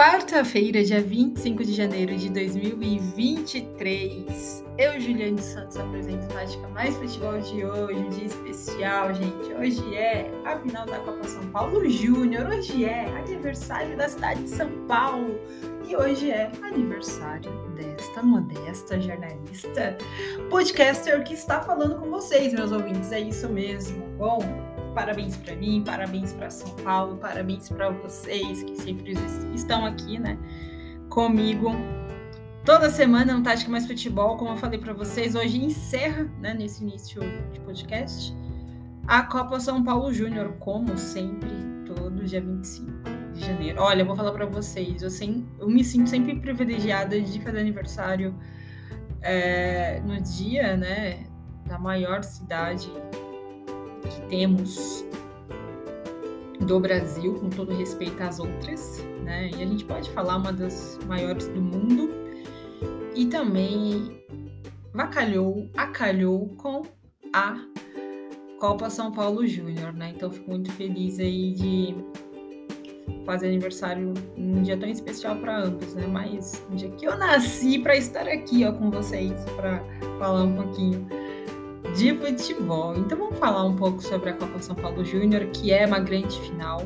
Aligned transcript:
quarta-feira, 0.00 0.82
dia 0.82 1.02
25 1.02 1.62
de 1.62 1.74
janeiro 1.74 2.16
de 2.16 2.30
2023. 2.30 4.64
Eu, 4.78 4.98
Juliane 4.98 5.42
Santos, 5.42 5.76
apresento 5.76 6.26
Tática 6.28 6.66
Mais 6.68 6.96
Futebol 6.96 7.38
de 7.38 7.66
hoje, 7.66 7.98
um 7.98 8.08
dia 8.08 8.24
especial, 8.24 9.12
gente. 9.12 9.52
Hoje 9.52 9.94
é 9.94 10.30
a 10.46 10.58
final 10.58 10.86
da 10.86 10.98
Copa 11.00 11.28
São 11.28 11.46
Paulo 11.48 11.86
Júnior, 11.86 12.48
hoje 12.48 12.86
é 12.86 13.14
aniversário 13.14 13.94
da 13.98 14.08
cidade 14.08 14.44
de 14.44 14.48
São 14.48 14.70
Paulo 14.88 15.38
e 15.86 15.94
hoje 15.94 16.30
é 16.30 16.50
aniversário 16.62 17.52
desta 17.74 18.22
modesta 18.22 18.98
jornalista, 18.98 19.98
podcaster 20.48 21.22
que 21.24 21.34
está 21.34 21.60
falando 21.60 21.96
com 21.96 22.10
vocês, 22.10 22.54
meus 22.54 22.72
ouvintes. 22.72 23.12
É 23.12 23.20
isso 23.20 23.50
mesmo. 23.50 24.02
Bom, 24.16 24.38
Parabéns 24.94 25.36
para 25.36 25.54
mim, 25.54 25.82
parabéns 25.84 26.32
para 26.32 26.50
São 26.50 26.74
Paulo, 26.76 27.16
parabéns 27.16 27.68
para 27.68 27.90
vocês 27.90 28.62
que 28.64 28.76
sempre 28.76 29.14
estão 29.54 29.86
aqui, 29.86 30.18
né, 30.18 30.36
comigo. 31.08 31.70
Toda 32.64 32.90
semana 32.90 33.34
no 33.34 33.42
Tática 33.42 33.70
Mais 33.70 33.86
Futebol, 33.86 34.36
como 34.36 34.50
eu 34.50 34.56
falei 34.56 34.78
para 34.78 34.92
vocês, 34.92 35.34
hoje 35.34 35.64
encerra, 35.64 36.24
né, 36.40 36.54
nesse 36.54 36.82
início 36.82 37.20
de 37.52 37.60
podcast, 37.60 38.34
a 39.06 39.22
Copa 39.22 39.60
São 39.60 39.82
Paulo 39.82 40.12
Júnior, 40.12 40.54
como 40.58 40.98
sempre, 40.98 41.50
todo 41.86 42.24
dia 42.24 42.40
25 42.40 42.90
de 43.32 43.40
janeiro. 43.40 43.80
Olha, 43.80 44.02
eu 44.02 44.06
vou 44.06 44.16
falar 44.16 44.32
para 44.32 44.46
vocês, 44.46 45.02
eu, 45.02 45.10
sem, 45.10 45.46
eu 45.58 45.68
me 45.68 45.84
sinto 45.84 46.10
sempre 46.10 46.34
privilegiada 46.34 47.20
de 47.20 47.40
fazer 47.40 47.60
aniversário 47.60 48.34
é, 49.22 50.00
no 50.00 50.20
dia, 50.20 50.76
né, 50.76 51.26
da 51.64 51.78
maior 51.78 52.24
cidade 52.24 52.90
que 54.10 54.20
temos 54.28 55.04
do 56.60 56.78
Brasil, 56.78 57.34
com 57.34 57.48
todo 57.48 57.72
respeito 57.72 58.22
às 58.22 58.38
outras, 58.38 59.02
né? 59.24 59.50
E 59.56 59.62
a 59.62 59.66
gente 59.66 59.84
pode 59.84 60.10
falar 60.10 60.36
uma 60.36 60.52
das 60.52 60.98
maiores 61.06 61.48
do 61.48 61.60
mundo 61.60 62.10
e 63.14 63.26
também 63.26 64.22
vacalhou, 64.92 65.68
acalhou 65.76 66.48
com 66.56 66.82
a 67.32 67.56
Copa 68.58 68.90
São 68.90 69.10
Paulo 69.10 69.46
Júnior, 69.46 69.92
né? 69.92 70.12
Então 70.14 70.30
fico 70.30 70.50
muito 70.50 70.70
feliz 70.72 71.18
aí 71.18 71.52
de 71.52 71.94
fazer 73.24 73.46
aniversário 73.48 74.12
num 74.36 74.62
dia 74.62 74.76
tão 74.76 74.88
especial 74.88 75.36
para 75.36 75.64
ambos, 75.64 75.94
né? 75.94 76.06
Mas 76.06 76.64
um 76.70 76.74
dia 76.74 76.90
que 76.90 77.06
eu 77.06 77.16
nasci 77.16 77.78
para 77.78 77.96
estar 77.96 78.28
aqui, 78.28 78.64
ó, 78.64 78.72
com 78.72 78.90
vocês, 78.90 79.32
para 79.56 79.82
falar 80.18 80.44
um 80.44 80.54
pouquinho 80.54 81.08
de 81.94 82.14
futebol. 82.14 82.96
Então 82.96 83.18
vamos 83.18 83.38
falar 83.38 83.64
um 83.64 83.74
pouco 83.74 84.02
sobre 84.02 84.30
a 84.30 84.32
Copa 84.32 84.60
São 84.60 84.76
Paulo 84.76 85.04
Júnior, 85.04 85.46
que 85.46 85.72
é 85.72 85.86
uma 85.86 85.98
grande 85.98 86.38
final 86.40 86.82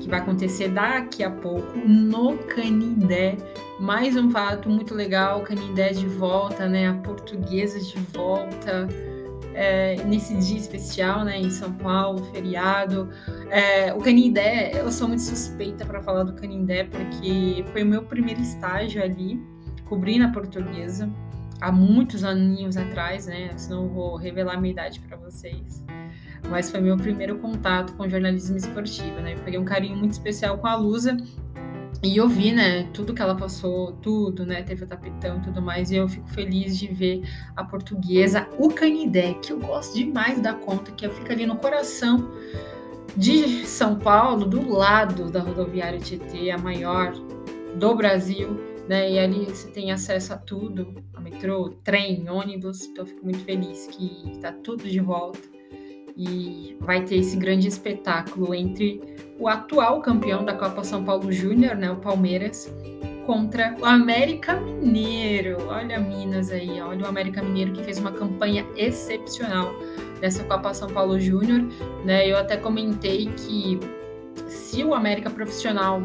que 0.00 0.08
vai 0.08 0.20
acontecer 0.20 0.68
daqui 0.68 1.22
a 1.22 1.30
pouco 1.30 1.76
no 1.76 2.38
Canindé. 2.38 3.36
Mais 3.78 4.16
um 4.16 4.30
fato 4.30 4.68
muito 4.68 4.94
legal, 4.94 5.42
Canindé 5.42 5.90
de 5.90 6.06
volta, 6.06 6.68
né? 6.68 6.88
A 6.88 6.94
portuguesa 6.94 7.78
de 7.78 7.98
volta. 8.14 8.88
É, 9.52 9.96
nesse 10.04 10.34
dia 10.36 10.56
especial, 10.56 11.24
né, 11.24 11.38
em 11.38 11.50
São 11.50 11.72
Paulo, 11.72 12.24
feriado. 12.32 13.10
É, 13.50 13.92
o 13.92 13.98
Canindé, 13.98 14.70
eu 14.74 14.90
sou 14.92 15.08
muito 15.08 15.22
suspeita 15.22 15.84
para 15.84 16.00
falar 16.00 16.22
do 16.22 16.32
Canindé, 16.34 16.84
porque 16.84 17.64
foi 17.72 17.82
o 17.82 17.86
meu 17.86 18.02
primeiro 18.04 18.40
estágio 18.40 19.02
ali, 19.02 19.42
cobrindo 19.84 20.24
a 20.24 20.28
portuguesa 20.28 21.10
há 21.60 21.70
muitos 21.70 22.24
aninhos 22.24 22.76
atrás, 22.76 23.26
né? 23.26 23.50
Senão 23.56 23.84
eu 23.84 23.88
vou 23.88 24.16
revelar 24.16 24.54
a 24.54 24.60
minha 24.60 24.72
idade 24.72 25.00
para 25.00 25.16
vocês. 25.16 25.84
Mas 26.48 26.70
foi 26.70 26.80
meu 26.80 26.96
primeiro 26.96 27.38
contato 27.38 27.92
com 27.94 28.08
jornalismo 28.08 28.56
esportivo, 28.56 29.20
né? 29.20 29.34
Eu 29.34 29.38
peguei 29.40 29.58
um 29.58 29.64
carinho 29.64 29.96
muito 29.96 30.12
especial 30.12 30.58
com 30.58 30.66
a 30.66 30.74
Lusa 30.74 31.16
e 32.02 32.16
eu 32.16 32.26
vi, 32.26 32.50
né, 32.50 32.84
tudo 32.94 33.12
que 33.12 33.20
ela 33.20 33.34
passou, 33.34 33.92
tudo, 33.92 34.46
né, 34.46 34.62
teve 34.62 34.84
o 34.84 34.86
tapetão 34.86 35.36
e 35.36 35.40
tudo 35.40 35.60
mais, 35.60 35.90
e 35.90 35.96
eu 35.96 36.08
fico 36.08 36.26
feliz 36.28 36.78
de 36.78 36.86
ver 36.86 37.22
a 37.54 37.62
portuguesa, 37.62 38.48
o 38.58 38.70
Canidé, 38.70 39.34
que 39.34 39.52
eu 39.52 39.58
gosto 39.58 39.94
demais 39.94 40.40
da 40.40 40.54
conta, 40.54 40.90
que 40.92 41.06
fica 41.10 41.34
ali 41.34 41.44
no 41.44 41.56
coração 41.56 42.30
de 43.14 43.66
São 43.66 43.96
Paulo, 43.96 44.46
do 44.46 44.66
lado 44.72 45.30
da 45.30 45.40
rodoviária 45.40 45.98
Tietê, 45.98 46.50
a 46.50 46.56
maior 46.56 47.12
do 47.74 47.94
Brasil, 47.94 48.58
né? 48.90 49.08
E 49.08 49.18
ali 49.20 49.44
você 49.44 49.68
tem 49.68 49.92
acesso 49.92 50.32
a 50.32 50.36
tudo, 50.36 50.92
a 51.14 51.20
metrô, 51.20 51.76
trem, 51.84 52.28
ônibus. 52.28 52.86
Então 52.86 53.06
fico 53.06 53.24
muito 53.24 53.38
feliz 53.44 53.86
que 53.86 54.32
está 54.32 54.50
tudo 54.50 54.82
de 54.82 54.98
volta 54.98 55.38
e 56.16 56.76
vai 56.80 57.04
ter 57.04 57.18
esse 57.18 57.36
grande 57.36 57.68
espetáculo 57.68 58.52
entre 58.52 59.00
o 59.38 59.46
atual 59.46 60.00
campeão 60.02 60.44
da 60.44 60.54
Copa 60.54 60.82
São 60.82 61.04
Paulo 61.04 61.30
Júnior, 61.30 61.76
né, 61.76 61.88
o 61.88 61.98
Palmeiras, 61.98 62.68
contra 63.26 63.76
o 63.80 63.84
América 63.84 64.56
Mineiro. 64.56 65.68
Olha 65.68 66.00
Minas 66.00 66.50
aí, 66.50 66.80
olha 66.80 67.04
o 67.04 67.08
América 67.08 67.44
Mineiro 67.44 67.70
que 67.70 67.84
fez 67.84 67.96
uma 67.96 68.10
campanha 68.10 68.66
excepcional 68.76 69.72
nessa 70.20 70.42
Copa 70.42 70.74
São 70.74 70.88
Paulo 70.88 71.20
Júnior, 71.20 71.62
né? 72.04 72.28
Eu 72.28 72.36
até 72.36 72.56
comentei 72.56 73.26
que 73.36 73.78
se 74.48 74.82
o 74.82 74.92
América 74.94 75.30
profissional 75.30 76.02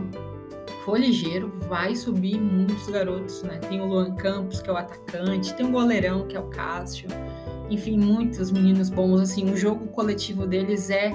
for 0.86 1.00
ligeiro, 1.00 1.52
vai 1.68 1.96
subir 1.96 2.40
muitos 2.40 2.88
garotos, 2.88 3.42
né? 3.42 3.58
Tem 3.58 3.82
o 3.82 3.86
Luan 3.86 4.14
Campos, 4.16 4.62
que 4.62 4.70
é 4.70 4.74
o 4.74 4.78
atacante, 4.78 5.54
tem 5.56 5.66
o 5.66 5.72
goleirão, 5.72 6.28
que 6.28 6.38
é 6.38 6.40
o 6.40 6.48
Cássio, 6.48 7.10
enfim, 7.70 7.98
muitos 7.98 8.52
meninos 8.52 8.90
bons, 8.90 9.20
assim, 9.20 9.52
o 9.52 9.58
jogo 9.58 9.88
coletivo 9.88 10.46
deles 10.46 10.92
é 10.92 11.12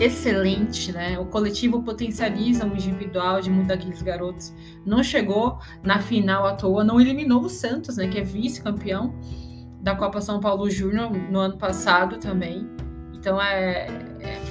excelente, 0.00 0.92
né? 0.92 1.18
O 1.18 1.26
coletivo 1.26 1.82
potencializa 1.82 2.64
o 2.64 2.74
individual 2.74 3.40
de 3.40 3.50
muitos 3.50 3.68
daqueles 3.68 4.02
garotos. 4.02 4.52
Não 4.84 5.02
chegou 5.02 5.58
na 5.82 6.00
final 6.00 6.46
à 6.46 6.54
toa, 6.54 6.82
não 6.84 7.00
eliminou 7.00 7.42
o 7.42 7.48
Santos, 7.48 7.96
né? 7.96 8.08
Que 8.08 8.18
é 8.18 8.22
vice-campeão 8.22 9.14
da 9.80 9.94
Copa 9.94 10.20
São 10.20 10.40
Paulo 10.40 10.68
Júnior 10.68 11.10
no 11.10 11.38
ano 11.38 11.56
passado 11.56 12.18
também. 12.18 12.68
Então 13.12 13.40
é, 13.40 13.86
é, 13.86 14.07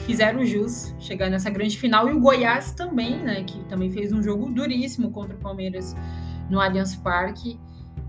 fizeram 0.07 0.45
jus 0.45 0.95
chegar 1.00 1.29
nessa 1.29 1.50
grande 1.50 1.78
final 1.78 2.09
e 2.09 2.13
o 2.13 2.19
Goiás 2.19 2.72
também, 2.72 3.18
né, 3.18 3.44
que 3.44 3.62
também 3.66 3.91
fez 3.91 4.13
um 4.13 4.23
jogo 4.23 4.50
duríssimo 4.50 5.12
contra 5.12 5.35
o 5.35 5.38
Palmeiras 5.38 5.94
no 6.50 6.62
Allianz 6.62 6.95
Parque. 6.95 7.59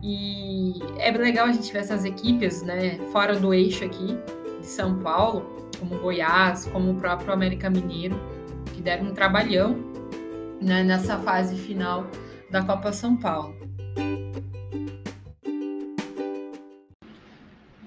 E 0.01 0.75
é 0.99 1.11
legal 1.11 1.47
a 1.47 1.53
gente 1.53 1.73
ver 1.73 1.81
essas 1.81 2.05
equipes, 2.05 2.63
né, 2.63 2.99
fora 3.11 3.37
do 3.37 3.53
eixo 3.53 3.85
aqui 3.85 4.17
de 4.61 4.67
São 4.67 5.01
Paulo, 5.01 5.69
como 5.77 5.97
o 5.97 5.99
Goiás, 5.99 6.67
como 6.67 6.93
o 6.93 6.95
próprio 6.95 7.33
América 7.33 7.69
Mineiro, 7.69 8.17
que 8.73 8.81
deram 8.81 9.09
um 9.09 9.13
trabalhão 9.13 9.77
né, 10.63 10.85
nessa 10.85 11.19
fase 11.19 11.57
final 11.57 12.07
da 12.49 12.63
Copa 12.63 12.93
São 12.93 13.17
Paulo. 13.17 13.57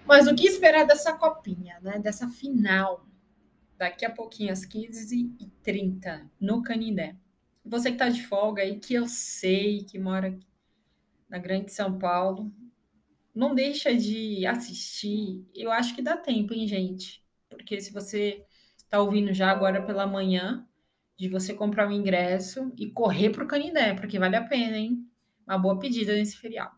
Mas 0.05 0.27
o 0.27 0.35
que 0.35 0.45
esperar 0.45 0.85
dessa 0.85 1.13
copinha, 1.13 1.77
né? 1.81 1.97
Dessa 1.97 2.27
final, 2.27 3.05
daqui 3.81 4.05
a 4.05 4.11
pouquinho, 4.11 4.53
às 4.53 4.63
15h30, 4.63 6.29
no 6.39 6.61
Canindé. 6.61 7.15
Você 7.65 7.89
que 7.89 7.95
está 7.95 8.09
de 8.09 8.21
folga 8.27 8.61
aí, 8.61 8.77
que 8.77 8.93
eu 8.93 9.07
sei 9.07 9.83
que 9.83 9.97
mora 9.97 10.37
na 11.27 11.39
Grande 11.39 11.73
São 11.73 11.97
Paulo, 11.97 12.53
não 13.33 13.55
deixa 13.55 13.95
de 13.95 14.45
assistir. 14.45 15.43
Eu 15.55 15.71
acho 15.71 15.95
que 15.95 16.01
dá 16.03 16.15
tempo, 16.15 16.53
hein, 16.53 16.67
gente? 16.67 17.25
Porque 17.49 17.81
se 17.81 17.91
você 17.91 18.45
está 18.77 19.01
ouvindo 19.01 19.33
já 19.33 19.49
agora 19.49 19.81
pela 19.81 20.05
manhã, 20.05 20.63
de 21.17 21.27
você 21.27 21.51
comprar 21.51 21.89
o 21.89 21.91
ingresso 21.91 22.71
e 22.77 22.91
correr 22.91 23.31
para 23.31 23.43
o 23.43 23.47
Canindé, 23.47 23.95
porque 23.95 24.19
vale 24.19 24.35
a 24.35 24.45
pena, 24.45 24.77
hein? 24.77 25.03
Uma 25.47 25.57
boa 25.57 25.79
pedida 25.79 26.13
nesse 26.13 26.37
feriado. 26.37 26.75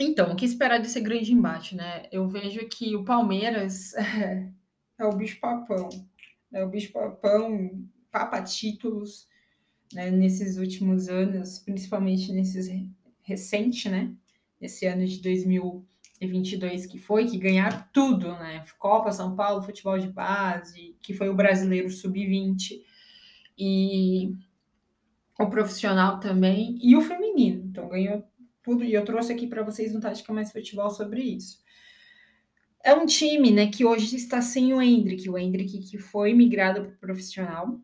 Então, 0.00 0.32
o 0.32 0.36
que 0.36 0.44
esperar 0.44 0.80
desse 0.80 1.00
grande 1.00 1.32
embate, 1.32 1.76
né? 1.76 2.08
Eu 2.10 2.28
vejo 2.28 2.68
que 2.68 2.96
o 2.96 3.04
Palmeiras 3.04 3.92
é, 4.98 5.04
o 5.04 5.12
bicho-papão. 5.12 5.88
É 6.52 6.64
o 6.64 6.68
bicho-papão, 6.68 7.84
papa 8.10 8.42
títulos, 8.42 9.28
né? 9.92 10.10
Nesses 10.10 10.56
últimos 10.56 11.08
anos, 11.08 11.58
principalmente 11.58 12.32
nesses 12.32 12.68
recentes, 13.22 13.90
né? 13.90 14.14
Esse 14.60 14.86
ano 14.86 15.06
de 15.06 15.20
2022 15.20 16.86
que 16.86 16.98
foi, 16.98 17.26
que 17.26 17.38
ganharam 17.38 17.84
tudo, 17.92 18.32
né? 18.32 18.64
Copa 18.78 19.12
São 19.12 19.36
Paulo, 19.36 19.62
futebol 19.62 19.98
de 19.98 20.08
base, 20.08 20.96
que 21.02 21.12
foi 21.12 21.28
o 21.28 21.34
brasileiro 21.34 21.90
sub-20 21.90 22.80
e 23.58 24.34
o 25.38 25.46
profissional 25.48 26.18
também 26.20 26.78
e 26.82 26.96
o 26.96 27.02
feminino. 27.02 27.64
Então 27.66 27.88
ganhou 27.88 28.24
tudo, 28.62 28.82
e 28.82 28.92
eu 28.92 29.04
trouxe 29.04 29.32
aqui 29.32 29.46
para 29.46 29.62
vocês 29.62 29.92
no 29.92 30.00
Tática 30.00 30.32
Mais 30.32 30.50
Futebol 30.50 30.90
sobre 30.90 31.22
isso. 31.22 31.64
É 32.86 32.94
um 32.94 33.04
time, 33.04 33.50
né, 33.50 33.66
que 33.66 33.84
hoje 33.84 34.14
está 34.14 34.40
sem 34.40 34.72
o 34.72 34.80
Hendrick, 34.80 35.28
o 35.28 35.36
Hendrick 35.36 35.80
que 35.80 35.98
foi 35.98 36.32
migrado 36.32 36.82
para 36.82 36.92
o 36.92 36.98
profissional, 36.98 37.80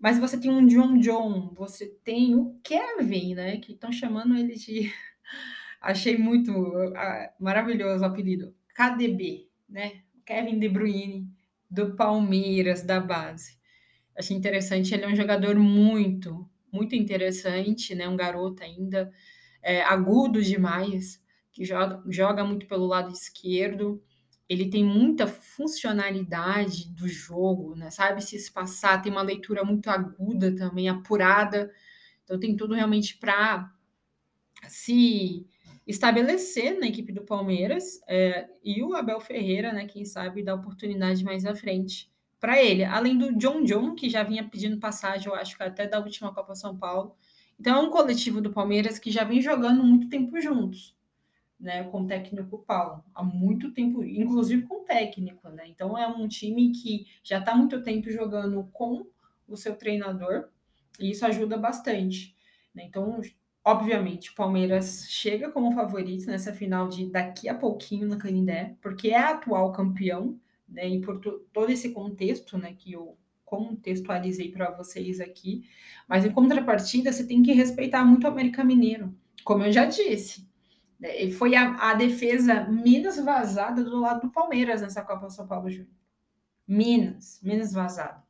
mas 0.00 0.18
você 0.18 0.40
tem 0.40 0.50
um 0.50 0.66
John 0.66 0.96
John, 0.96 1.52
você 1.54 1.84
tem 2.02 2.34
o 2.34 2.58
Kevin, 2.64 3.34
né, 3.34 3.58
que 3.58 3.72
estão 3.72 3.92
chamando 3.92 4.34
ele 4.34 4.54
de... 4.54 4.90
Achei 5.82 6.16
muito 6.16 6.50
maravilhoso 7.38 8.02
o 8.02 8.06
apelido, 8.06 8.54
KDB, 8.74 9.50
né, 9.68 10.00
Kevin 10.24 10.58
De 10.58 10.70
Bruyne, 10.70 11.28
do 11.70 11.94
Palmeiras, 11.94 12.82
da 12.82 13.00
base. 13.00 13.58
Achei 14.16 14.34
interessante, 14.34 14.94
ele 14.94 15.04
é 15.04 15.08
um 15.08 15.14
jogador 15.14 15.56
muito, 15.56 16.48
muito 16.72 16.96
interessante, 16.96 17.94
né? 17.94 18.08
Um 18.08 18.16
garoto 18.16 18.64
ainda 18.64 19.12
é, 19.62 19.82
agudo 19.82 20.42
demais, 20.42 21.22
que 21.52 21.66
joga, 21.66 22.02
joga 22.08 22.44
muito 22.44 22.66
pelo 22.66 22.86
lado 22.86 23.12
esquerdo. 23.12 24.02
Ele 24.48 24.70
tem 24.70 24.84
muita 24.84 25.26
funcionalidade 25.26 26.88
do 26.90 27.06
jogo, 27.06 27.74
né? 27.74 27.90
Sabe 27.90 28.22
se 28.22 28.36
espaçar, 28.36 29.02
tem 29.02 29.12
uma 29.12 29.22
leitura 29.22 29.62
muito 29.62 29.90
aguda 29.90 30.54
também, 30.54 30.88
apurada. 30.88 31.70
Então 32.24 32.38
tem 32.38 32.56
tudo 32.56 32.74
realmente 32.74 33.16
para 33.18 33.70
se 34.66 35.46
estabelecer 35.86 36.78
na 36.78 36.86
equipe 36.86 37.12
do 37.12 37.22
Palmeiras 37.24 38.00
é, 38.06 38.48
e 38.62 38.82
o 38.82 38.94
Abel 38.94 39.20
Ferreira, 39.20 39.72
né? 39.72 39.86
Quem 39.86 40.04
sabe 40.04 40.42
dar 40.42 40.54
oportunidade 40.54 41.24
mais 41.24 41.44
à 41.44 41.54
frente 41.54 42.10
para 42.40 42.62
ele. 42.62 42.84
Além 42.84 43.16
do 43.16 43.36
John 43.36 43.64
John, 43.64 43.94
que 43.94 44.08
já 44.08 44.22
vinha 44.22 44.48
pedindo 44.48 44.78
passagem, 44.78 45.28
eu 45.28 45.34
acho 45.34 45.56
que 45.56 45.62
até 45.62 45.86
da 45.86 45.98
última 45.98 46.32
Copa 46.32 46.54
São 46.54 46.76
Paulo. 46.76 47.16
Então 47.58 47.76
é 47.76 47.80
um 47.80 47.90
coletivo 47.90 48.40
do 48.40 48.52
Palmeiras 48.52 48.98
que 48.98 49.10
já 49.10 49.24
vem 49.24 49.40
jogando 49.40 49.82
muito 49.82 50.08
tempo 50.08 50.40
juntos, 50.40 50.96
né? 51.58 51.84
Com 51.84 52.02
o 52.02 52.06
técnico 52.06 52.58
Paulo, 52.58 53.02
há 53.14 53.22
muito 53.22 53.72
tempo, 53.72 54.04
inclusive 54.04 54.62
com 54.62 54.82
o 54.82 54.84
técnico, 54.84 55.48
né? 55.48 55.64
Então 55.68 55.96
é 55.96 56.06
um 56.06 56.28
time 56.28 56.70
que 56.72 57.06
já 57.22 57.38
está 57.38 57.54
muito 57.54 57.82
tempo 57.82 58.10
jogando 58.10 58.68
com 58.72 59.06
o 59.48 59.56
seu 59.56 59.76
treinador 59.76 60.48
e 60.98 61.10
isso 61.10 61.24
ajuda 61.26 61.56
bastante. 61.56 62.36
Né? 62.74 62.84
Então, 62.86 63.20
obviamente, 63.64 64.30
o 64.30 64.34
Palmeiras 64.34 65.06
chega 65.08 65.50
como 65.50 65.72
favorito 65.72 66.26
nessa 66.26 66.52
final 66.52 66.88
de 66.88 67.10
daqui 67.10 67.48
a 67.48 67.54
pouquinho 67.54 68.06
na 68.06 68.16
Canindé, 68.16 68.76
porque 68.80 69.08
é 69.08 69.18
atual 69.18 69.72
campeão, 69.72 70.38
né? 70.68 70.88
E 70.88 71.00
por 71.00 71.18
todo 71.52 71.70
esse 71.70 71.90
contexto, 71.92 72.58
né, 72.58 72.74
que 72.76 72.92
eu 72.92 73.16
contextualizei 73.44 74.50
para 74.50 74.70
vocês 74.70 75.20
aqui. 75.20 75.64
Mas 76.06 76.24
em 76.24 76.30
contrapartida, 76.30 77.12
você 77.12 77.26
tem 77.26 77.42
que 77.42 77.52
respeitar 77.52 78.04
muito 78.04 78.24
o 78.24 78.28
América 78.28 78.62
Mineiro, 78.62 79.14
como 79.42 79.64
eu 79.64 79.72
já 79.72 79.86
disse. 79.86 80.47
Né? 80.98 81.30
Foi 81.30 81.54
a, 81.54 81.90
a 81.90 81.94
defesa 81.94 82.64
menos 82.64 83.16
vazada 83.18 83.82
do 83.82 84.00
lado 84.00 84.22
do 84.22 84.32
Palmeiras 84.32 84.82
nessa 84.82 85.02
Copa 85.02 85.30
São 85.30 85.46
Paulo 85.46 85.70
Júnior. 85.70 85.94
Minas, 86.66 87.40
menos 87.42 87.72
vazada 87.72 88.28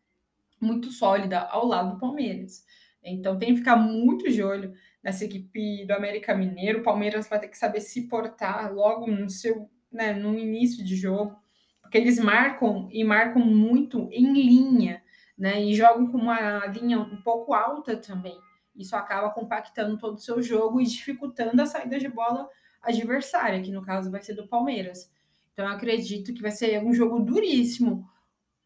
muito 0.60 0.90
sólida 0.90 1.40
ao 1.40 1.66
lado 1.66 1.92
do 1.92 1.98
Palmeiras. 1.98 2.64
Então 3.02 3.38
tem 3.38 3.50
que 3.50 3.58
ficar 3.58 3.76
muito 3.76 4.30
de 4.30 4.42
olho 4.42 4.74
nessa 5.02 5.24
equipe 5.24 5.84
do 5.86 5.92
América 5.92 6.34
Mineiro. 6.34 6.80
O 6.80 6.82
Palmeiras 6.82 7.28
vai 7.28 7.38
ter 7.38 7.48
que 7.48 7.56
saber 7.56 7.80
se 7.80 8.08
portar 8.08 8.72
logo 8.72 9.06
no 9.06 9.30
seu, 9.30 9.70
né, 9.90 10.12
no 10.12 10.36
início 10.36 10.84
de 10.84 10.96
jogo, 10.96 11.36
porque 11.80 11.96
eles 11.96 12.18
marcam 12.18 12.88
e 12.92 13.04
marcam 13.04 13.42
muito 13.42 14.08
em 14.12 14.32
linha, 14.32 15.02
né? 15.38 15.62
E 15.62 15.74
jogam 15.74 16.08
com 16.08 16.18
uma 16.18 16.66
linha 16.66 16.98
um 16.98 17.22
pouco 17.22 17.54
alta 17.54 17.96
também. 17.96 18.38
Isso 18.78 18.94
acaba 18.94 19.30
compactando 19.30 19.98
todo 19.98 20.14
o 20.14 20.20
seu 20.20 20.40
jogo 20.40 20.80
e 20.80 20.86
dificultando 20.86 21.60
a 21.60 21.66
saída 21.66 21.98
de 21.98 22.08
bola 22.08 22.48
adversária, 22.80 23.60
que 23.60 23.72
no 23.72 23.82
caso 23.82 24.10
vai 24.10 24.22
ser 24.22 24.34
do 24.34 24.46
Palmeiras. 24.46 25.10
Então 25.52 25.66
eu 25.66 25.72
acredito 25.72 26.32
que 26.32 26.40
vai 26.40 26.52
ser 26.52 26.82
um 26.82 26.94
jogo 26.94 27.18
duríssimo 27.18 28.08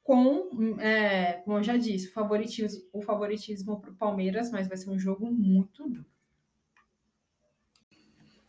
com, 0.02 0.78
é, 0.80 1.34
como 1.44 1.58
eu 1.58 1.62
já 1.62 1.76
disse, 1.76 2.08
o 2.08 2.12
favoritismo, 2.12 2.82
o 2.92 3.00
favoritismo 3.00 3.80
para 3.80 3.90
o 3.90 3.94
Palmeiras, 3.94 4.50
mas 4.50 4.68
vai 4.68 4.76
ser 4.76 4.90
um 4.90 4.98
jogo 4.98 5.30
muito 5.30 5.88
duro. 5.88 6.04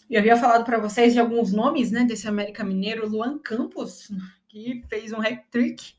Eu 0.10 0.20
havia 0.20 0.36
falado 0.36 0.66
para 0.66 0.78
vocês 0.78 1.14
de 1.14 1.20
alguns 1.20 1.54
nomes 1.54 1.90
né, 1.92 2.04
desse 2.04 2.28
América 2.28 2.64
Mineiro, 2.64 3.08
Luan 3.08 3.40
Campos, 3.40 4.12
que 4.48 4.84
fez 4.88 5.12
um 5.12 5.22
hat-trick 5.22 5.96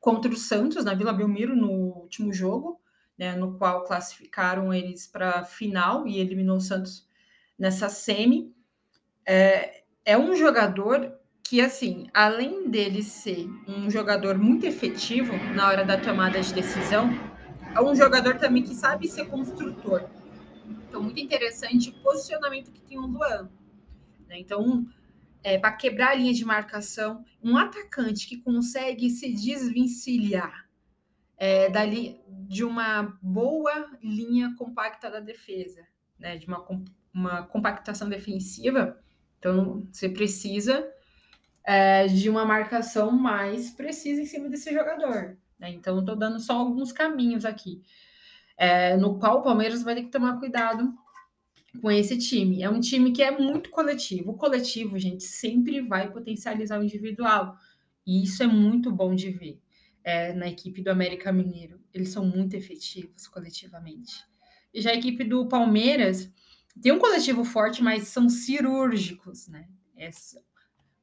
contra 0.00 0.30
o 0.30 0.36
Santos 0.36 0.84
na 0.84 0.94
Vila 0.94 1.12
Belmiro 1.12 1.56
no 1.56 1.70
último 1.70 2.32
jogo, 2.32 2.80
né, 3.18 3.34
no 3.34 3.56
qual 3.56 3.84
classificaram 3.84 4.72
eles 4.72 5.06
para 5.06 5.40
a 5.40 5.44
final 5.44 6.06
e 6.06 6.18
eliminou 6.18 6.56
o 6.56 6.60
Santos 6.60 7.06
nessa 7.58 7.88
semi. 7.88 8.54
É, 9.26 9.82
é 10.04 10.18
um 10.18 10.34
jogador 10.36 11.12
que, 11.42 11.60
assim, 11.60 12.08
além 12.12 12.68
dele 12.68 13.02
ser 13.02 13.48
um 13.68 13.90
jogador 13.90 14.36
muito 14.36 14.66
efetivo 14.66 15.32
na 15.54 15.68
hora 15.68 15.84
da 15.84 15.98
tomada 15.98 16.40
de 16.40 16.52
decisão, 16.52 17.10
é 17.74 17.80
um 17.80 17.94
jogador 17.94 18.36
também 18.38 18.62
que 18.62 18.74
sabe 18.74 19.08
ser 19.08 19.26
construtor. 19.26 20.08
Então, 20.88 21.02
muito 21.02 21.20
interessante 21.20 21.90
o 21.90 22.02
posicionamento 22.02 22.70
que 22.70 22.80
tem 22.80 22.98
o 22.98 23.06
Luan. 23.06 23.48
Né? 24.28 24.38
Então, 24.38 24.86
é, 25.42 25.58
para 25.58 25.72
quebrar 25.72 26.10
a 26.10 26.14
linha 26.14 26.32
de 26.32 26.44
marcação, 26.44 27.24
um 27.42 27.56
atacante 27.56 28.26
que 28.26 28.38
consegue 28.38 29.10
se 29.10 29.32
desvencilhar 29.32 30.63
é, 31.36 31.68
dali, 31.68 32.20
de 32.28 32.64
uma 32.64 33.18
boa 33.20 33.90
linha 34.02 34.54
compacta 34.56 35.10
da 35.10 35.20
defesa, 35.20 35.86
né? 36.18 36.36
de 36.36 36.46
uma, 36.46 36.64
uma 37.12 37.42
compactação 37.46 38.08
defensiva. 38.08 38.98
Então, 39.38 39.86
você 39.90 40.08
precisa 40.08 40.88
é, 41.64 42.06
de 42.06 42.28
uma 42.30 42.44
marcação 42.44 43.10
mais 43.10 43.70
precisa 43.70 44.20
em 44.20 44.26
cima 44.26 44.48
desse 44.48 44.72
jogador. 44.72 45.36
Né? 45.58 45.70
Então, 45.70 46.00
estou 46.00 46.16
dando 46.16 46.38
só 46.40 46.54
alguns 46.54 46.92
caminhos 46.92 47.44
aqui, 47.44 47.82
é, 48.56 48.96
no 48.96 49.18
qual 49.18 49.38
o 49.38 49.42
Palmeiras 49.42 49.82
vai 49.82 49.94
ter 49.94 50.02
que 50.04 50.10
tomar 50.10 50.38
cuidado 50.38 50.94
com 51.80 51.90
esse 51.90 52.16
time. 52.18 52.62
É 52.62 52.70
um 52.70 52.80
time 52.80 53.10
que 53.10 53.22
é 53.22 53.32
muito 53.36 53.68
coletivo. 53.70 54.30
O 54.30 54.36
coletivo, 54.36 54.96
gente, 54.96 55.24
sempre 55.24 55.80
vai 55.80 56.10
potencializar 56.10 56.78
o 56.78 56.84
individual. 56.84 57.56
E 58.06 58.22
isso 58.22 58.42
é 58.42 58.46
muito 58.46 58.92
bom 58.92 59.14
de 59.14 59.30
ver 59.30 59.63
é, 60.04 60.34
na 60.34 60.46
equipe 60.48 60.82
do 60.82 60.90
América 60.90 61.32
Mineiro. 61.32 61.80
Eles 61.92 62.10
são 62.10 62.24
muito 62.24 62.54
efetivos 62.54 63.26
coletivamente. 63.26 64.22
E 64.72 64.80
já 64.80 64.90
a 64.90 64.94
equipe 64.94 65.24
do 65.24 65.48
Palmeiras 65.48 66.30
tem 66.80 66.92
um 66.92 66.98
coletivo 66.98 67.44
forte, 67.44 67.82
mas 67.82 68.08
são 68.08 68.28
cirúrgicos, 68.28 69.48
né? 69.48 69.68
Essa, 69.96 70.42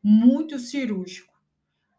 muito 0.03 0.59
cirúrgico. 0.59 1.31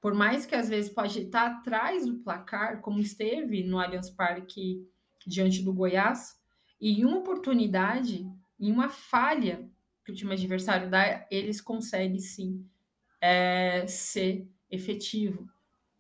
Por 0.01 0.15
mais 0.15 0.45
que 0.45 0.55
às 0.55 0.69
vezes 0.69 0.91
pode 0.91 1.21
estar 1.21 1.47
atrás 1.47 2.07
do 2.07 2.19
placar, 2.19 2.81
como 2.81 2.99
esteve 2.99 3.65
no 3.65 3.79
Allianz 3.79 4.11
Parque 4.11 4.87
diante 5.27 5.63
do 5.63 5.73
Goiás, 5.73 6.37
e 6.81 7.01
em 7.01 7.05
uma 7.05 7.19
oportunidade, 7.19 8.29
em 8.59 8.73
uma 8.73 8.89
falha 8.89 9.69
que 10.05 10.11
o 10.11 10.15
time 10.15 10.33
adversário 10.33 10.91
dá, 10.91 11.27
eles 11.31 11.61
conseguem 11.61 12.19
sim 12.19 12.67
é, 13.21 13.87
ser 13.87 14.49
efetivo, 14.69 15.49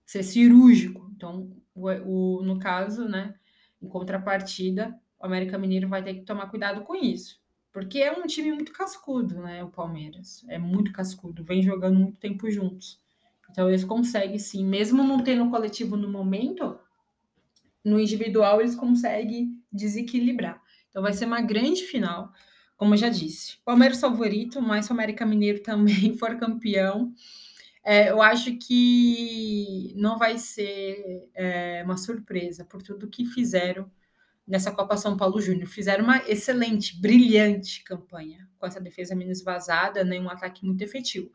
ser 0.04 0.22
cirúrgico. 0.22 1.10
Então, 1.14 1.50
o, 1.74 1.88
o, 1.88 2.42
no 2.42 2.58
caso, 2.58 3.08
né, 3.08 3.34
em 3.80 3.88
contrapartida, 3.88 4.98
o 5.18 5.26
América 5.26 5.58
Mineiro 5.58 5.88
vai 5.88 6.02
ter 6.02 6.14
que 6.14 6.22
tomar 6.22 6.48
cuidado 6.48 6.82
com 6.82 6.94
isso. 6.94 7.40
Porque 7.72 8.00
é 8.00 8.12
um 8.12 8.26
time 8.26 8.52
muito 8.52 8.72
cascudo, 8.72 9.40
né? 9.40 9.64
O 9.64 9.70
Palmeiras. 9.70 10.44
É 10.48 10.58
muito 10.58 10.92
cascudo, 10.92 11.42
vem 11.42 11.62
jogando 11.62 11.98
muito 11.98 12.18
tempo 12.18 12.50
juntos. 12.50 13.00
Então 13.50 13.68
eles 13.68 13.84
conseguem, 13.84 14.38
sim, 14.38 14.64
mesmo 14.64 15.02
não 15.02 15.22
tendo 15.22 15.48
coletivo 15.50 15.96
no 15.96 16.08
momento, 16.08 16.78
no 17.84 17.98
individual 17.98 18.60
eles 18.60 18.74
conseguem 18.74 19.58
desequilibrar. 19.70 20.60
Então 20.88 21.02
vai 21.02 21.12
ser 21.12 21.24
uma 21.24 21.40
grande 21.40 21.82
final, 21.82 22.32
como 22.76 22.94
eu 22.94 22.98
já 22.98 23.08
disse. 23.08 23.58
Palmeiras 23.64 24.00
favorito, 24.00 24.60
mas 24.60 24.86
se 24.86 24.92
o 24.92 24.94
América 24.94 25.24
Mineiro 25.24 25.62
também 25.62 26.16
for 26.18 26.36
campeão, 26.36 27.12
é, 27.84 28.10
eu 28.10 28.22
acho 28.22 28.56
que 28.58 29.92
não 29.96 30.18
vai 30.18 30.38
ser 30.38 31.28
é, 31.34 31.82
uma 31.84 31.96
surpresa 31.96 32.64
por 32.64 32.82
tudo 32.82 33.08
que 33.08 33.26
fizeram 33.26 33.90
nessa 34.46 34.70
Copa 34.70 34.96
São 34.96 35.16
Paulo 35.16 35.40
Júnior. 35.40 35.66
Fizeram 35.66 36.04
uma 36.04 36.18
excelente, 36.28 37.00
brilhante 37.00 37.82
campanha 37.84 38.48
com 38.58 38.66
essa 38.66 38.80
defesa 38.80 39.14
menos 39.14 39.42
vazada, 39.42 40.04
né, 40.04 40.20
um 40.20 40.28
ataque 40.28 40.64
muito 40.64 40.82
efetivo. 40.82 41.32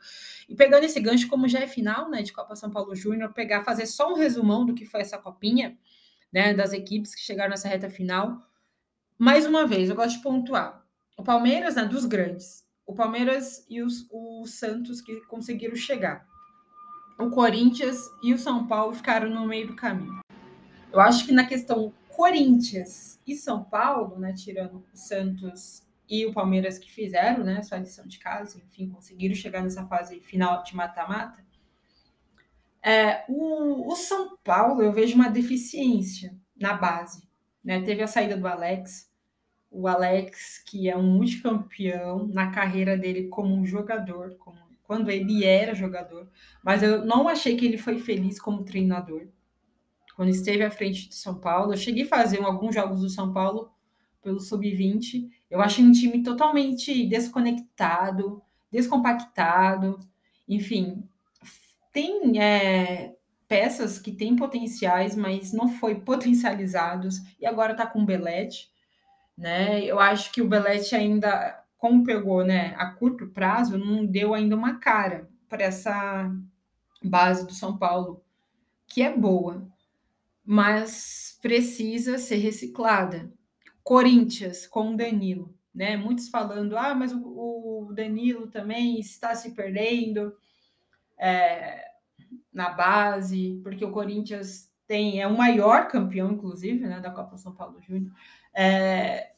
E 0.48 0.56
pegando 0.56 0.86
esse 0.86 1.00
gancho, 1.00 1.28
como 1.28 1.48
já 1.48 1.60
é 1.60 1.68
final 1.68 2.10
né, 2.10 2.22
de 2.22 2.32
Copa 2.32 2.56
São 2.56 2.72
Paulo 2.72 2.96
Júnior, 2.96 3.34
pegar, 3.34 3.64
fazer 3.64 3.86
só 3.86 4.14
um 4.14 4.16
resumão 4.16 4.66
do 4.66 4.74
que 4.74 4.86
foi 4.86 5.02
essa 5.02 5.18
copinha, 5.18 5.78
né, 6.32 6.54
das 6.54 6.74
equipes 6.74 7.16
que 7.16 7.22
chegaram 7.22 7.50
nessa 7.50 7.68
reta 7.68 7.90
final. 7.90 8.42
Mais 9.18 9.46
uma 9.46 9.66
vez, 9.66 9.90
eu 9.90 9.96
gosto 9.96 10.18
de 10.18 10.24
pontuar. 10.24 10.86
O 11.18 11.24
Palmeiras, 11.24 11.76
né, 11.76 11.86
dos 11.86 12.06
grandes. 12.06 12.66
O 12.86 12.94
Palmeiras 12.94 13.66
e 13.70 13.82
os, 13.82 14.08
o 14.12 14.46
Santos 14.46 15.02
que 15.02 15.20
conseguiram 15.26 15.76
chegar. 15.76 16.27
O 17.20 17.30
Corinthians 17.30 17.98
e 18.22 18.34
o 18.34 18.38
São 18.38 18.68
Paulo 18.68 18.94
ficaram 18.94 19.30
no 19.30 19.48
meio 19.48 19.68
do 19.68 19.76
caminho. 19.76 20.20
Eu 20.92 21.00
acho 21.00 21.26
que 21.26 21.32
na 21.32 21.46
questão 21.46 21.94
Corinthians 22.18 23.22
e 23.28 23.36
São 23.36 23.64
Paulo, 23.64 24.18
né, 24.18 24.34
tirando 24.34 24.84
o 24.92 24.98
Santos 24.98 25.84
e 26.10 26.26
o 26.26 26.34
Palmeiras 26.34 26.80
que 26.80 26.92
fizeram, 26.92 27.44
né, 27.44 27.62
sua 27.62 27.78
lição 27.78 28.08
de 28.08 28.18
casa, 28.18 28.58
enfim, 28.58 28.90
conseguiram 28.90 29.36
chegar 29.36 29.62
nessa 29.62 29.86
fase 29.86 30.20
final 30.22 30.64
de 30.64 30.76
mata-mata. 30.76 31.46
É, 32.82 33.24
o, 33.28 33.92
o, 33.92 33.96
São 33.96 34.36
Paulo, 34.44 34.82
eu 34.82 34.92
vejo 34.92 35.14
uma 35.14 35.30
deficiência 35.30 36.36
na 36.56 36.74
base. 36.74 37.28
Né? 37.64 37.82
Teve 37.82 38.02
a 38.02 38.08
saída 38.08 38.36
do 38.36 38.48
Alex, 38.48 39.12
o 39.70 39.88
Alex, 39.88 40.64
que 40.66 40.90
é 40.90 40.98
um 40.98 41.04
multicampeão 41.04 42.28
na 42.28 42.50
carreira 42.50 42.98
dele 42.98 43.28
como 43.28 43.54
um 43.54 43.66
jogador, 43.66 44.36
como, 44.38 44.58
quando 44.88 45.12
ele 45.12 45.44
era 45.44 45.76
jogador, 45.76 46.28
mas 46.64 46.82
eu 46.82 47.06
não 47.06 47.28
achei 47.28 47.56
que 47.56 47.66
ele 47.66 47.78
foi 47.78 48.00
feliz 48.00 48.40
como 48.40 48.64
treinador 48.64 49.28
quando 50.16 50.30
esteve 50.30 50.64
à 50.64 50.72
frente 50.72 51.10
de 51.10 51.16
São 51.16 51.36
Paulo. 51.40 51.74
Eu 51.74 51.78
cheguei 51.78 52.04
a 52.04 52.08
fazer 52.08 52.42
alguns 52.42 52.74
jogos 52.74 53.02
do 53.02 53.10
São 53.10 53.32
Paulo 53.32 53.70
pelo 54.24 54.40
sub-20. 54.40 55.30
Eu 55.48 55.62
achei 55.62 55.86
um 55.86 55.92
time 55.92 56.24
totalmente 56.24 57.06
desconectado, 57.06 58.42
descompactado, 58.72 60.00
enfim, 60.48 61.08
tem 61.94 62.42
é, 62.42 63.16
peças 63.48 64.00
que 64.00 64.12
têm 64.12 64.36
potenciais, 64.36 65.16
mas 65.16 65.54
não 65.54 65.68
foi 65.68 65.96
potencializados 66.02 67.20
e 67.40 67.46
agora 67.46 67.74
está 67.74 67.86
com 67.86 68.02
o 68.02 68.06
Belete, 68.06 68.72
né? 69.38 69.84
Eu 69.84 70.00
acho 70.00 70.32
que 70.32 70.42
o 70.42 70.48
Belete 70.48 70.96
ainda, 70.96 71.64
como 71.78 72.04
pegou, 72.04 72.44
né, 72.44 72.74
a 72.78 72.92
curto 72.92 73.28
prazo, 73.28 73.78
não 73.78 74.06
deu 74.06 74.34
ainda 74.34 74.56
uma 74.56 74.80
cara 74.80 75.30
para 75.48 75.64
essa 75.64 76.32
base 77.04 77.46
do 77.46 77.54
São 77.54 77.78
Paulo, 77.78 78.24
que 78.88 79.02
é 79.02 79.16
boa, 79.16 79.68
mas 80.44 81.38
precisa 81.42 82.18
ser 82.18 82.38
reciclada. 82.38 83.32
Corinthians 83.84 84.66
com 84.68 84.94
o 84.94 84.98
Danilo, 84.98 85.56
né? 85.74 85.96
Muitos 85.96 86.30
falando, 86.30 86.78
ah, 86.78 86.94
mas 86.94 87.14
o, 87.14 87.92
Danilo 87.94 88.48
também 88.48 89.00
está 89.00 89.34
se 89.36 89.52
perdendo. 89.52 90.36
É, 91.18 91.88
na 92.52 92.70
base, 92.70 93.60
porque 93.64 93.86
o 93.86 93.92
Corinthians 93.92 94.72
tem 94.88 95.22
é 95.22 95.28
o 95.28 95.38
maior 95.38 95.88
campeão, 95.88 96.32
inclusive, 96.32 96.88
né, 96.88 97.00
da 97.00 97.12
Copa 97.12 97.38
São 97.38 97.54
Paulo 97.54 97.80
Júnior. 97.82 98.12
É, 98.54 99.32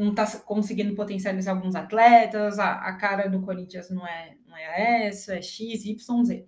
não 0.00 0.10
está 0.10 0.26
conseguindo 0.40 0.94
potencializar 0.94 1.52
alguns 1.52 1.74
atletas, 1.74 2.58
a, 2.58 2.72
a, 2.72 2.92
cara 2.94 3.28
do 3.28 3.40
Corinthians 3.40 3.90
não 3.90 4.06
é, 4.06 4.34
não 4.46 4.56
é 4.56 5.06
essa, 5.06 5.34
é 5.34 5.42
X, 5.42 5.84
Y, 5.84 6.24
Z. 6.24 6.46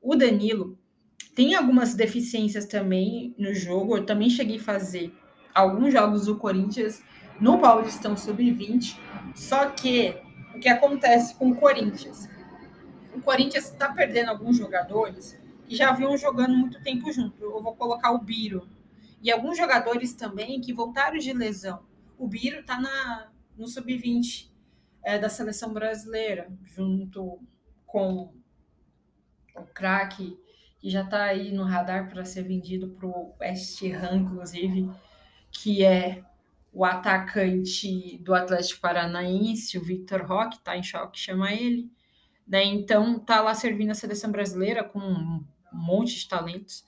O 0.00 0.14
Danilo 0.14 0.78
tem 1.34 1.54
algumas 1.54 1.94
deficiências 1.94 2.66
também 2.66 3.34
no 3.38 3.54
jogo, 3.54 3.96
eu 3.96 4.06
também 4.06 4.28
cheguei 4.28 4.58
a 4.58 4.62
fazer 4.62 5.14
alguns 5.54 5.92
jogos 5.92 6.26
do 6.26 6.36
Corinthians 6.36 7.02
no 7.40 7.58
Paulistão 7.58 8.16
Sub-20, 8.16 8.98
só 9.34 9.70
que 9.70 10.14
o 10.54 10.58
que 10.58 10.68
acontece 10.68 11.34
com 11.34 11.50
o 11.50 11.56
Corinthians? 11.56 12.28
o 13.14 13.20
Corinthians 13.20 13.70
está 13.70 13.92
perdendo 13.92 14.30
alguns 14.30 14.56
jogadores 14.56 15.38
que 15.66 15.76
já 15.76 15.92
vinham 15.92 16.16
jogando 16.16 16.56
muito 16.56 16.82
tempo 16.82 17.12
junto. 17.12 17.42
Eu 17.42 17.62
vou 17.62 17.74
colocar 17.74 18.10
o 18.12 18.18
Biro. 18.18 18.66
E 19.22 19.30
alguns 19.30 19.56
jogadores 19.56 20.14
também 20.14 20.60
que 20.60 20.72
voltaram 20.72 21.18
de 21.18 21.32
lesão. 21.32 21.80
O 22.22 22.28
Biro 22.28 22.60
está 22.60 22.80
no 23.56 23.66
sub-20 23.66 24.48
é, 25.02 25.18
da 25.18 25.28
seleção 25.28 25.72
brasileira, 25.72 26.56
junto 26.62 27.40
com 27.84 28.32
o 29.56 29.62
craque, 29.74 30.38
que 30.78 30.88
já 30.88 31.02
está 31.02 31.24
aí 31.24 31.50
no 31.50 31.64
radar 31.64 32.08
para 32.08 32.24
ser 32.24 32.44
vendido 32.44 32.90
para 32.90 33.08
o 33.08 33.34
West 33.40 33.82
Ham, 33.82 34.18
inclusive, 34.18 34.88
que 35.50 35.84
é 35.84 36.22
o 36.72 36.84
atacante 36.84 38.18
do 38.18 38.36
Atlético 38.36 38.80
Paranaense, 38.80 39.76
o 39.76 39.82
Victor 39.82 40.24
Roque, 40.24 40.58
está 40.58 40.76
em 40.76 40.82
choque, 40.84 41.18
chama 41.18 41.52
ele. 41.52 41.90
Né? 42.46 42.62
Então, 42.62 43.18
tá 43.18 43.40
lá 43.40 43.52
servindo 43.52 43.90
a 43.90 43.94
seleção 43.94 44.30
brasileira 44.30 44.84
com 44.84 45.00
um 45.00 45.44
monte 45.72 46.20
de 46.20 46.28
talentos. 46.28 46.84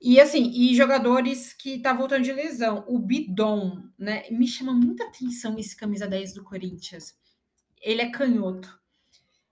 E 0.00 0.20
assim, 0.20 0.50
e 0.50 0.74
jogadores 0.74 1.52
que 1.52 1.80
tá 1.80 1.92
voltando 1.92 2.24
de 2.24 2.32
lesão. 2.32 2.84
O 2.86 2.98
Bidon, 2.98 3.82
né? 3.98 4.28
Me 4.30 4.46
chama 4.46 4.72
muita 4.72 5.04
atenção 5.04 5.58
esse 5.58 5.76
camisa 5.76 6.06
10 6.06 6.34
do 6.34 6.44
Corinthians. 6.44 7.16
Ele 7.80 8.02
é 8.02 8.10
canhoto. 8.10 8.78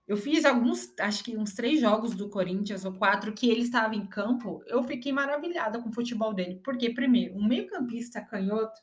Eu 0.07 0.15
fiz 0.15 0.45
alguns, 0.45 0.93
acho 1.01 1.23
que 1.23 1.35
uns 1.37 1.53
três 1.53 1.81
jogos 1.81 2.15
do 2.15 2.29
Corinthians, 2.29 2.85
ou 2.85 2.93
quatro, 2.93 3.33
que 3.33 3.49
ele 3.49 3.61
estava 3.61 3.93
em 3.93 4.05
campo. 4.07 4.63
Eu 4.67 4.83
fiquei 4.83 5.11
maravilhada 5.11 5.81
com 5.81 5.89
o 5.89 5.93
futebol 5.93 6.33
dele. 6.33 6.61
Porque, 6.63 6.89
primeiro, 6.91 7.35
um 7.35 7.45
meio-campista 7.45 8.21
canhoto 8.21 8.81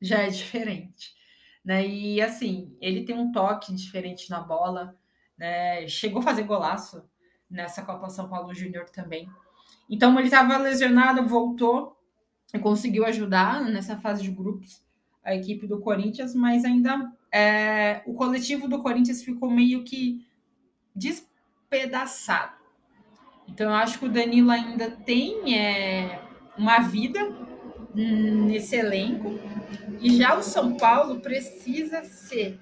já 0.00 0.20
é 0.20 0.28
diferente. 0.28 1.14
Né? 1.64 1.86
E 1.86 2.20
assim, 2.22 2.76
ele 2.80 3.04
tem 3.04 3.16
um 3.16 3.30
toque 3.32 3.74
diferente 3.74 4.30
na 4.30 4.40
bola 4.40 4.96
né? 5.42 5.88
Chegou 5.88 6.20
a 6.20 6.22
fazer 6.22 6.44
golaço 6.44 7.02
nessa 7.50 7.82
Copa 7.82 8.08
São 8.08 8.28
Paulo 8.28 8.54
Júnior 8.54 8.88
também. 8.90 9.28
Então 9.88 10.16
ele 10.18 10.28
estava 10.28 10.56
lesionado, 10.58 11.26
voltou 11.26 11.96
e 12.52 12.58
conseguiu 12.58 13.04
ajudar 13.06 13.62
nessa 13.62 13.96
fase 13.96 14.22
de 14.22 14.30
grupos 14.30 14.82
a 15.24 15.34
equipe 15.34 15.66
do 15.66 15.80
Corinthians, 15.80 16.34
mas 16.34 16.64
ainda 16.64 17.12
é, 17.30 18.02
o 18.06 18.14
coletivo 18.14 18.66
do 18.68 18.82
Corinthians 18.82 19.22
ficou 19.22 19.50
meio 19.50 19.84
que 19.84 20.26
despedaçado. 20.94 22.56
Então 23.48 23.70
eu 23.70 23.76
acho 23.76 23.98
que 23.98 24.06
o 24.06 24.12
Danilo 24.12 24.50
ainda 24.50 24.90
tem 24.90 25.56
é, 25.56 26.20
uma 26.56 26.80
vida 26.80 27.20
nesse 27.94 28.76
elenco 28.76 29.38
e 30.00 30.16
já 30.16 30.36
o 30.36 30.42
São 30.42 30.76
Paulo 30.76 31.20
precisa 31.20 32.02
ser 32.02 32.58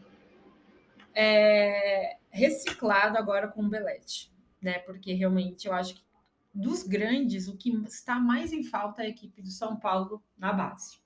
é, 1.15 2.17
reciclado 2.31 3.17
agora 3.17 3.49
com 3.49 3.63
o 3.63 3.69
Belete, 3.69 4.31
né? 4.61 4.79
Porque 4.81 5.13
realmente 5.13 5.67
eu 5.67 5.73
acho 5.73 5.95
que 5.95 6.03
dos 6.53 6.83
grandes, 6.83 7.49
o 7.49 7.57
que 7.57 7.71
está 7.87 8.19
mais 8.19 8.53
em 8.53 8.63
falta 8.63 9.03
é 9.03 9.07
a 9.07 9.09
equipe 9.09 9.41
do 9.41 9.51
São 9.51 9.77
Paulo 9.77 10.23
na 10.37 10.53
base. 10.53 10.99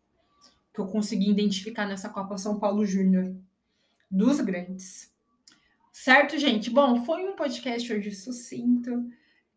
Que 0.73 0.81
eu 0.81 0.87
consegui 0.87 1.31
identificar 1.31 1.87
nessa 1.87 2.09
Copa 2.09 2.39
São 2.39 2.59
Paulo 2.59 2.85
Júnior. 2.85 3.35
Dos 4.11 4.41
grandes. 4.41 5.13
Certo, 5.93 6.39
gente? 6.39 6.71
Bom, 6.71 7.05
foi 7.05 7.25
um 7.25 7.37
podcast 7.37 7.93
hoje 7.93 8.11
sucinto 8.13 9.09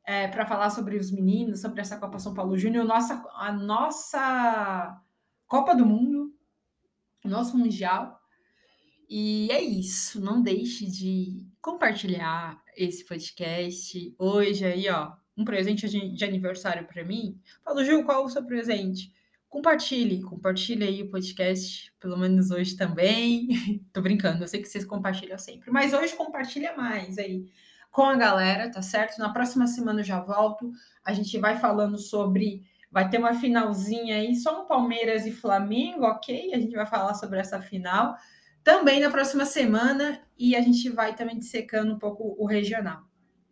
é, 0.03 0.27
para 0.27 0.46
falar 0.46 0.70
sobre 0.70 0.98
os 0.98 1.12
meninos, 1.12 1.62
sobre 1.62 1.82
essa 1.82 1.98
Copa 1.98 2.20
São 2.20 2.34
Paulo 2.34 2.58
Júnior, 2.58 2.86
nossa, 2.86 3.24
a 3.36 3.51
nossa 3.51 5.01
Copa 5.48 5.75
do 5.75 5.86
Mundo, 5.86 6.34
nosso 7.24 7.58
Mundial. 7.58 8.22
E 9.10 9.50
é 9.51 9.62
isso. 9.62 10.20
Não 10.20 10.41
deixe 10.41 10.86
de 10.86 11.46
compartilhar 11.62 12.62
esse 12.75 13.06
podcast 13.06 14.15
hoje 14.17 14.65
aí, 14.65 14.89
ó. 14.89 15.13
Um 15.38 15.46
presente 15.46 15.88
de 15.88 16.25
aniversário 16.25 16.88
para 16.88 17.03
mim. 17.03 17.39
Fala, 17.63 17.86
Gil, 17.86 18.03
qual 18.03 18.25
o 18.25 18.29
seu 18.29 18.44
presente? 18.44 19.13
Compartilhe, 19.48 20.22
compartilhe 20.22 20.84
aí 20.84 21.03
o 21.03 21.10
podcast, 21.10 21.94
pelo 22.00 22.17
menos 22.17 22.51
hoje 22.51 22.75
também. 22.75 23.48
Tô 23.94 24.01
brincando, 24.01 24.44
eu 24.44 24.48
sei 24.48 24.62
que 24.62 24.67
vocês 24.67 24.84
compartilham 24.84 25.38
sempre, 25.38 25.72
mas 25.72 25.94
hoje 25.94 26.15
compartilha 26.15 26.75
mais 26.75 27.17
aí 27.17 27.46
com 27.91 28.03
a 28.03 28.15
galera, 28.15 28.70
tá 28.70 28.82
certo? 28.82 29.17
Na 29.20 29.32
próxima 29.32 29.65
semana 29.65 30.01
eu 30.01 30.03
já 30.03 30.20
volto. 30.20 30.72
A 31.03 31.13
gente 31.13 31.38
vai 31.38 31.58
falando 31.58 31.98
sobre. 31.98 32.63
Vai 32.91 33.10
ter 33.10 33.17
uma 33.17 33.34
finalzinha 33.34 34.15
aí, 34.15 34.36
só 34.36 34.63
um 34.63 34.67
Palmeiras 34.67 35.25
e 35.25 35.32
Flamengo, 35.32 36.06
ok? 36.06 36.53
A 36.53 36.60
gente 36.60 36.75
vai 36.75 36.86
falar 36.86 37.13
sobre 37.13 37.39
essa 37.39 37.62
final 37.62 38.15
também 38.67 39.00
na 39.00 39.10
próxima 39.10 39.46
semana 39.46 40.22
e 40.38 40.53
a 40.53 40.60
gente 40.62 40.89
vai 40.89 41.15
também 41.15 41.39
dissecando 41.39 41.94
um 41.94 41.98
pouco 41.98 42.36
o 42.38 42.46
regional, 42.46 43.01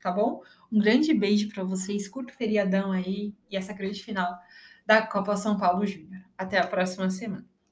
tá 0.06 0.12
bom? 0.12 0.44
Um 0.72 0.78
grande 0.78 1.12
beijo 1.16 1.50
para 1.50 1.64
vocês, 1.64 2.08
curto 2.08 2.32
feriadão 2.32 2.92
aí 2.92 3.34
e 3.50 3.58
essa 3.58 3.74
grande 3.74 4.04
final 4.04 4.38
da 4.86 5.02
Copa 5.02 5.36
São 5.36 5.58
Paulo 5.58 5.84
Júnior. 5.84 6.22
Até 6.38 6.60
a 6.60 6.68
próxima 6.68 7.10
semana. 7.10 7.55